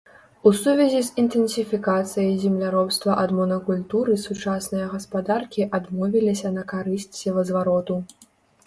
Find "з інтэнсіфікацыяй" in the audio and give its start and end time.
1.09-2.33